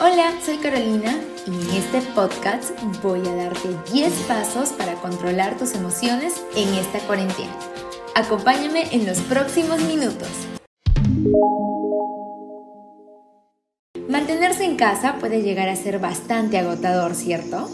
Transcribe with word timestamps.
Hola, 0.00 0.34
soy 0.44 0.56
Carolina 0.56 1.20
y 1.46 1.50
en 1.50 1.76
este 1.76 2.00
podcast 2.16 2.72
voy 3.00 3.20
a 3.20 3.34
darte 3.36 3.68
10 3.92 4.12
pasos 4.26 4.70
para 4.70 4.94
controlar 4.94 5.56
tus 5.56 5.74
emociones 5.76 6.44
en 6.56 6.74
esta 6.74 6.98
cuarentena. 7.06 7.56
Acompáñame 8.16 8.88
en 8.90 9.06
los 9.06 9.20
próximos 9.20 9.80
minutos. 9.82 10.28
Mantenerse 14.08 14.64
en 14.64 14.76
casa 14.76 15.18
puede 15.20 15.42
llegar 15.42 15.68
a 15.68 15.76
ser 15.76 16.00
bastante 16.00 16.58
agotador, 16.58 17.14
¿cierto? 17.14 17.70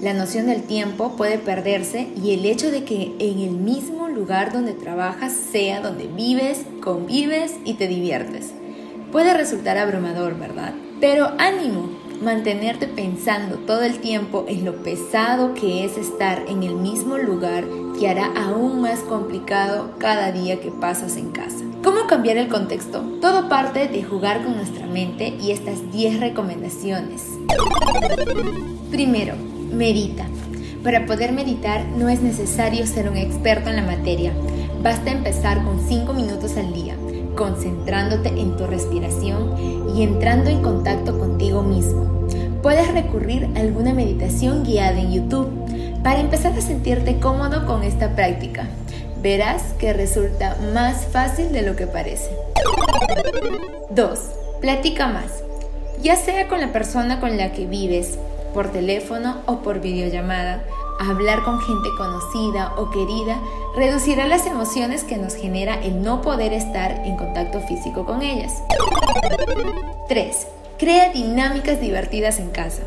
La 0.00 0.14
noción 0.14 0.46
del 0.46 0.62
tiempo 0.62 1.16
puede 1.18 1.38
perderse 1.38 2.08
y 2.16 2.32
el 2.32 2.46
hecho 2.46 2.70
de 2.70 2.84
que 2.84 3.14
en 3.18 3.40
el 3.40 3.50
mismo 3.50 4.08
lugar 4.08 4.54
donde 4.54 4.72
trabajas 4.72 5.34
sea 5.34 5.82
donde 5.82 6.06
vives, 6.06 6.62
convives 6.82 7.56
y 7.66 7.74
te 7.74 7.88
diviertes. 7.88 8.52
Puede 9.12 9.34
resultar 9.34 9.76
abrumador, 9.76 10.38
¿verdad? 10.38 10.72
Pero 11.00 11.30
ánimo, 11.38 11.90
mantenerte 12.22 12.88
pensando 12.88 13.56
todo 13.58 13.82
el 13.82 14.00
tiempo 14.00 14.44
en 14.48 14.64
lo 14.64 14.82
pesado 14.82 15.54
que 15.54 15.84
es 15.84 15.96
estar 15.96 16.42
en 16.48 16.64
el 16.64 16.74
mismo 16.74 17.16
lugar 17.18 17.64
te 17.98 18.08
hará 18.08 18.32
aún 18.36 18.80
más 18.80 19.00
complicado 19.00 19.92
cada 19.98 20.32
día 20.32 20.60
que 20.60 20.72
pasas 20.72 21.16
en 21.16 21.30
casa. 21.30 21.64
¿Cómo 21.84 22.08
cambiar 22.08 22.36
el 22.36 22.48
contexto? 22.48 23.00
Todo 23.20 23.48
parte 23.48 23.86
de 23.86 24.02
jugar 24.02 24.42
con 24.42 24.56
nuestra 24.56 24.86
mente 24.86 25.34
y 25.40 25.52
estas 25.52 25.92
10 25.92 26.18
recomendaciones. 26.18 27.22
Primero, 28.90 29.34
medita. 29.72 30.26
Para 30.82 31.06
poder 31.06 31.32
meditar 31.32 31.84
no 31.96 32.08
es 32.08 32.22
necesario 32.22 32.86
ser 32.86 33.08
un 33.08 33.16
experto 33.16 33.70
en 33.70 33.76
la 33.76 33.82
materia. 33.82 34.32
Basta 34.82 35.10
empezar 35.12 35.62
con 35.64 35.80
5 35.80 36.12
minutos 36.12 36.56
al 36.56 36.72
día 36.72 36.96
concentrándote 37.38 38.30
en 38.30 38.56
tu 38.56 38.66
respiración 38.66 39.54
y 39.94 40.02
entrando 40.02 40.50
en 40.50 40.60
contacto 40.60 41.16
contigo 41.18 41.62
mismo. 41.62 42.26
Puedes 42.62 42.92
recurrir 42.92 43.48
a 43.54 43.60
alguna 43.60 43.94
meditación 43.94 44.64
guiada 44.64 44.98
en 44.98 45.12
YouTube 45.12 45.48
para 46.02 46.18
empezar 46.18 46.52
a 46.52 46.60
sentirte 46.60 47.20
cómodo 47.20 47.64
con 47.64 47.84
esta 47.84 48.16
práctica. 48.16 48.66
Verás 49.22 49.62
que 49.78 49.92
resulta 49.92 50.56
más 50.74 51.06
fácil 51.06 51.52
de 51.52 51.62
lo 51.62 51.76
que 51.76 51.86
parece. 51.86 52.28
2. 53.90 54.20
Platica 54.60 55.06
más. 55.06 55.44
Ya 56.02 56.16
sea 56.16 56.48
con 56.48 56.60
la 56.60 56.72
persona 56.72 57.20
con 57.20 57.36
la 57.36 57.52
que 57.52 57.66
vives, 57.66 58.18
por 58.52 58.72
teléfono 58.72 59.42
o 59.46 59.60
por 59.60 59.80
videollamada, 59.80 60.64
hablar 60.98 61.44
con 61.44 61.60
gente 61.60 61.88
conocida 61.96 62.74
o 62.76 62.90
querida 62.90 63.40
reducirá 63.76 64.26
las 64.26 64.46
emociones 64.46 65.04
que 65.04 65.16
nos 65.16 65.34
genera 65.34 65.80
el 65.82 66.02
no 66.02 66.22
poder 66.22 66.52
estar 66.52 66.90
en 67.04 67.16
contacto 67.16 67.60
físico 67.60 68.04
con 68.04 68.22
ellas. 68.22 68.62
3. 70.08 70.46
Crea 70.78 71.12
dinámicas 71.12 71.80
divertidas 71.80 72.38
en 72.38 72.50
casa. 72.50 72.82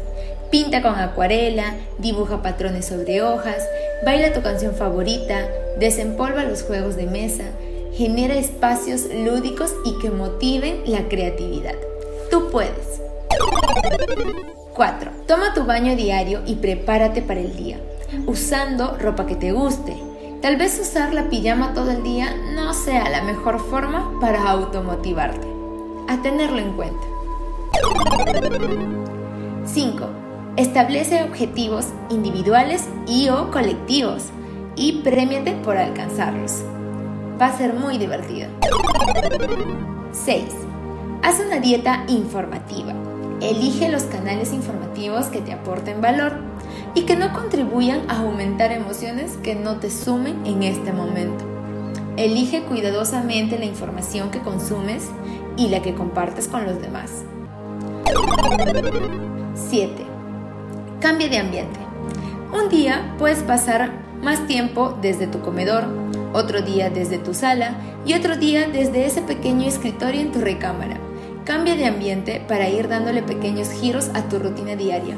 Pinta 0.50 0.82
con 0.82 0.96
acuarela, 0.96 1.76
dibuja 1.98 2.42
patrones 2.42 2.86
sobre 2.86 3.22
hojas, 3.22 3.66
baila 4.06 4.34
tu 4.34 4.42
canción 4.42 4.76
favorita, 4.76 5.48
desempolva 5.80 6.44
los 6.44 6.64
juegos 6.64 6.98
de 6.98 7.06
mesa, 7.06 7.46
genera 7.94 8.36
espacios 8.36 9.04
lúdicos 9.14 9.74
y 9.86 9.98
que 10.00 10.12
motiven 10.12 10.82
la 10.86 11.08
creatividad. 11.08 11.76
Tú 12.30 12.50
puedes. 12.52 13.02
4. 14.74 15.12
Toma 15.26 15.54
tu 15.54 15.64
baño 15.64 15.96
diario 15.96 16.42
y 16.46 16.56
prepárate 16.56 17.22
para 17.22 17.40
el 17.40 17.56
día 17.56 17.78
usando 18.26 18.98
ropa 18.98 19.26
que 19.26 19.36
te 19.36 19.52
guste. 19.52 19.98
Tal 20.42 20.58
vez 20.58 20.80
usar 20.80 21.14
la 21.14 21.30
pijama 21.30 21.74
todo 21.74 21.92
el 21.92 22.04
día 22.04 22.36
no 22.56 22.74
sea 22.74 23.10
la 23.10 23.22
mejor 23.24 23.60
forma 23.60 24.20
para 24.20 24.50
automotivarte. 24.50 25.48
A 26.08 26.22
tenerlo 26.22 26.58
en 26.58 26.74
cuenta. 26.74 27.08
5. 29.66 30.06
Establece 30.58 31.24
objetivos 31.24 31.88
individuales 32.10 32.88
y 33.08 33.30
o 33.30 33.52
colectivos 33.52 34.24
y 34.76 35.02
premiate 35.04 35.54
por 35.54 35.78
alcanzarlos. 35.78 36.64
Va 37.40 37.48
a 37.48 37.58
ser 37.58 37.74
muy 37.74 37.98
divertido. 37.98 38.50
6. 40.12 40.44
Haz 41.24 41.40
una 41.40 41.60
dieta 41.60 42.04
informativa. 42.08 42.94
Elige 43.42 43.90
los 43.90 44.04
canales 44.04 44.54
informativos 44.54 45.28
que 45.28 45.42
te 45.42 45.54
aporten 45.54 46.02
valor 46.02 46.51
y 46.94 47.04
que 47.04 47.16
no 47.16 47.34
contribuyan 47.34 48.10
a 48.10 48.20
aumentar 48.20 48.72
emociones 48.72 49.38
que 49.44 49.56
no 49.56 49.78
te 49.78 49.90
sumen 49.90 50.46
en 50.46 50.64
este 50.64 50.92
momento. 50.92 51.46
Elige 52.18 52.64
cuidadosamente 52.64 53.58
la 53.58 53.66
información 53.66 54.32
que 54.32 54.40
consumes 54.40 55.10
y 55.58 55.70
la 55.70 55.82
que 55.82 55.94
compartes 55.94 56.48
con 56.48 56.66
los 56.66 56.82
demás. 56.82 57.24
7. 59.56 60.06
Cambia 61.00 61.30
de 61.30 61.38
ambiente. 61.38 61.80
Un 62.54 62.70
día 62.70 63.16
puedes 63.18 63.40
pasar 63.40 63.92
más 64.22 64.46
tiempo 64.46 64.98
desde 65.02 65.28
tu 65.28 65.40
comedor, 65.40 65.86
otro 66.34 66.62
día 66.62 66.90
desde 66.90 67.18
tu 67.18 67.34
sala 67.34 67.76
y 68.06 68.14
otro 68.14 68.36
día 68.36 68.68
desde 68.68 69.06
ese 69.06 69.22
pequeño 69.22 69.68
escritorio 69.68 70.22
en 70.22 70.32
tu 70.32 70.42
recámara. 70.42 70.98
Cambia 71.46 71.76
de 71.76 71.86
ambiente 71.86 72.44
para 72.48 72.70
ir 72.70 72.88
dándole 72.88 73.24
pequeños 73.24 73.72
giros 73.72 74.12
a 74.14 74.24
tu 74.30 74.38
rutina 74.38 74.76
diaria 74.76 75.16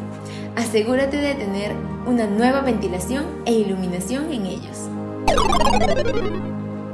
asegúrate 0.56 1.18
de 1.18 1.36
tener 1.36 1.72
una 2.06 2.28
nueva 2.28 2.62
ventilación 2.62 3.26
e 3.46 3.54
iluminación 3.54 4.32
en 4.32 4.46
ellos. 4.46 4.90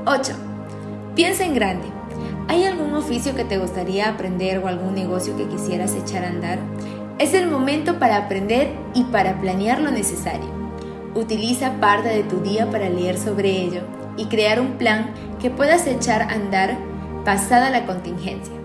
8. 0.06 0.34
Piensa 1.16 1.46
en 1.46 1.54
grande. 1.54 1.88
¿Hay 2.48 2.64
algún 2.66 2.94
oficio 2.96 3.36
que 3.36 3.44
te 3.44 3.58
gustaría 3.58 4.10
aprender 4.10 4.60
o 4.60 4.68
algún 4.68 4.96
negocio 4.96 5.36
que 5.38 5.48
quisieras 5.48 5.94
echar 5.94 6.24
a 6.24 6.30
andar? 6.30 6.60
Es 7.20 7.34
el 7.34 7.50
momento 7.50 8.00
para 8.00 8.18
aprender 8.18 8.70
y 8.94 9.04
para 9.06 9.40
planear 9.40 9.82
lo 9.82 9.92
necesario. 9.92 10.48
Utiliza 11.16 11.74
parte 11.80 12.10
de 12.10 12.24
tu 12.24 12.40
día 12.40 12.70
para 12.72 12.90
leer 12.90 13.18
sobre 13.18 13.50
ello 13.50 13.82
y 14.16 14.26
crear 14.26 14.62
un 14.62 14.74
plan 14.74 15.12
que 15.42 15.50
puedas 15.50 15.86
echar 15.86 16.22
a 16.22 16.32
andar 16.32 16.78
pasada 17.26 17.70
la 17.70 17.86
contingencia. 17.86 18.59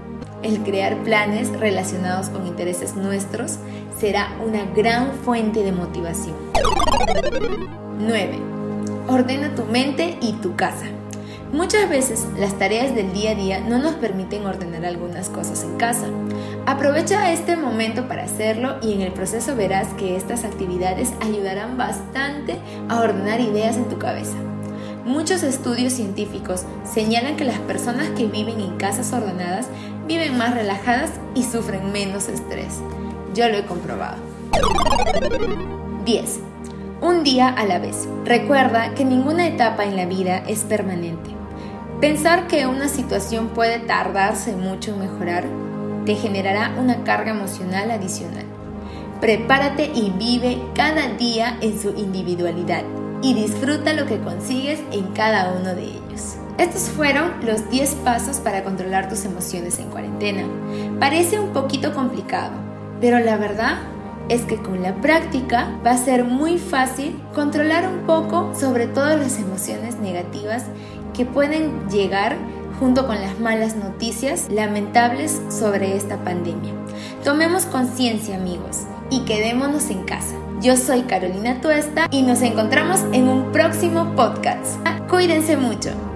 El 0.45 0.63
crear 0.63 1.03
planes 1.05 1.49
relacionados 1.59 2.29
con 2.29 2.47
intereses 2.47 2.97
nuestros 2.97 3.57
será 3.99 4.29
una 4.47 4.67
gran 4.77 5.13
fuente 5.25 5.63
de 5.63 5.73
motivación. 5.73 6.35
9. 7.99 8.39
Ordena 9.09 9.55
tu 9.55 9.65
mente 9.65 10.19
y 10.21 10.35
tu 10.35 10.55
casa. 10.55 10.85
Muchas 11.51 11.89
veces 11.89 12.27
las 12.39 12.59
tareas 12.59 12.95
del 12.95 13.15
día 13.15 13.31
a 13.31 13.35
día 13.35 13.61
no 13.61 13.79
nos 13.79 13.95
permiten 13.95 14.45
ordenar 14.45 14.85
algunas 14.85 15.31
cosas 15.31 15.65
en 15.65 15.79
casa. 15.79 16.09
Aprovecha 16.67 17.33
este 17.33 17.57
momento 17.57 18.07
para 18.07 18.25
hacerlo 18.25 18.77
y 18.83 18.93
en 18.93 19.01
el 19.01 19.13
proceso 19.13 19.57
verás 19.57 19.89
que 19.95 20.15
estas 20.15 20.45
actividades 20.45 21.15
ayudarán 21.23 21.79
bastante 21.79 22.59
a 22.91 23.01
ordenar 23.01 23.41
ideas 23.41 23.77
en 23.77 23.89
tu 23.89 23.97
cabeza. 23.99 24.37
Muchos 25.05 25.43
estudios 25.43 25.93
científicos 25.93 26.65
señalan 26.83 27.37
que 27.37 27.45
las 27.45 27.59
personas 27.61 28.09
que 28.17 28.27
viven 28.27 28.59
en 28.59 28.79
casas 28.79 29.13
ordenadas 29.13 29.69
viven 30.07 30.37
más 30.39 30.55
relajadas 30.55 31.11
y 31.35 31.45
sufren 31.45 31.93
menos 31.93 32.29
estrés. 32.29 32.81
Yo 33.35 33.49
lo 33.49 33.57
he 33.57 33.65
comprobado. 33.65 34.19
10. 36.05 36.41
Un 37.01 37.25
día 37.25 37.49
a 37.49 37.65
la 37.65 37.79
vez. 37.79 38.09
Recuerda 38.25 38.95
que 38.95 39.05
ninguna 39.05 39.47
etapa 39.47 39.85
en 39.85 39.97
la 39.97 40.07
vida 40.07 40.39
es 40.47 40.61
permanente. 40.61 41.31
Pensar 42.01 42.47
que 42.47 42.67
una 42.67 42.89
situación 42.89 43.49
puede 43.49 43.79
tardarse 43.79 44.55
mucho 44.55 44.93
en 44.93 45.01
mejorar 45.01 45.45
te 46.05 46.15
generará 46.17 46.75
una 46.79 47.03
carga 47.05 47.31
emocional 47.31 47.91
adicional. 47.91 48.45
Prepárate 49.21 49.91
y 49.95 50.13
vive 50.19 50.59
cada 50.75 51.09
día 51.09 51.57
en 51.61 51.81
su 51.81 51.91
individualidad 51.91 52.83
y 53.23 53.33
disfruta 53.33 53.95
lo 53.95 54.05
que 54.07 54.19
consigues 54.19 54.81
en 54.93 55.07
cada 55.15 55.53
uno 55.53 55.75
de 55.75 55.85
ellos. 55.85 56.37
Estos 56.59 56.89
fueron 56.89 57.33
los 57.45 57.69
10 57.69 57.97
pasos 57.97 58.37
para 58.37 58.63
controlar 58.63 59.09
tus 59.09 59.25
emociones 59.25 59.81
en 59.81 59.91
cuarentena. 59.91 60.45
Parece 61.01 61.41
un 61.41 61.53
poquito 61.53 61.93
complicado, 61.93 62.53
pero 63.01 63.19
la 63.19 63.37
verdad 63.37 63.79
es 64.29 64.43
que 64.43 64.57
con 64.57 64.81
la 64.81 64.95
práctica 64.95 65.69
va 65.85 65.91
a 65.91 65.99
ser 65.99 66.25
muy 66.25 66.59
fácil 66.59 67.21
controlar 67.35 67.89
un 67.89 68.07
poco 68.07 68.53
sobre 68.55 68.87
todas 68.87 69.19
las 69.19 69.39
emociones 69.39 69.97
negativas 69.97 70.65
que 71.13 71.27
pueden 71.27 71.89
llegar 71.89 72.37
junto 72.79 73.07
con 73.07 73.21
las 73.21 73.39
malas 73.41 73.75
noticias 73.75 74.49
lamentables 74.49 75.41
sobre 75.51 75.97
esta 75.97 76.19
pandemia. 76.19 76.73
Tomemos 77.25 77.67
conciencia 77.67 78.37
amigos 78.37 78.83
y 79.11 79.25
quedémonos 79.25 79.91
en 79.91 80.05
casa. 80.05 80.37
Yo 80.61 80.77
soy 80.77 81.03
Carolina 81.03 81.61
Tuesta 81.61 82.07
y 82.11 82.23
nos 82.23 82.43
encontramos 82.43 83.01
en 83.13 83.29
un 83.29 83.51
próximo 83.51 84.15
podcast. 84.15 84.79
Cuídense 85.09 85.57
mucho. 85.57 86.14